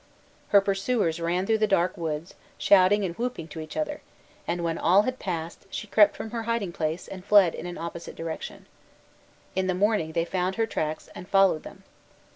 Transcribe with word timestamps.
Her 0.47 0.61
pursuers 0.61 1.19
ran 1.21 1.45
through 1.45 1.59
the 1.59 1.67
dark 1.67 1.95
woods, 1.95 2.33
shouting 2.57 3.03
and 3.05 3.13
whooping 3.17 3.49
to 3.49 3.59
each 3.59 3.77
other; 3.77 4.01
and 4.47 4.63
when 4.63 4.79
all 4.79 5.03
had 5.03 5.19
passed, 5.19 5.67
she 5.69 5.85
crept 5.85 6.17
from 6.17 6.31
her 6.31 6.41
hiding 6.49 6.71
place, 6.71 7.07
and 7.07 7.23
fled 7.23 7.53
in 7.53 7.67
an 7.67 7.77
opposite 7.77 8.15
direction. 8.15 8.65
In 9.55 9.67
the 9.67 9.75
morning 9.75 10.13
they 10.13 10.25
found 10.25 10.55
her 10.55 10.65
tracks 10.65 11.07
and 11.13 11.27
followed 11.29 11.61
them. 11.61 11.83